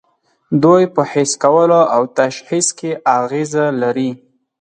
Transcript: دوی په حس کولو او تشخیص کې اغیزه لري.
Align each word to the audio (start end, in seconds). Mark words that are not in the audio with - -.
دوی 0.63 0.83
په 0.95 1.01
حس 1.11 1.31
کولو 1.43 1.81
او 1.95 2.01
تشخیص 2.19 2.67
کې 2.77 2.91
اغیزه 3.19 3.65
لري. 3.81 4.11